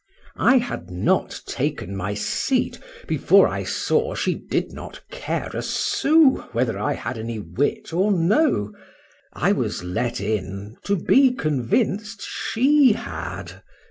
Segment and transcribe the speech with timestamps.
[0.39, 6.39] I had not taken my seat, before I saw she did not care a sous
[6.53, 13.61] whether I had any wit or no;—I was let in, to be convinced she had.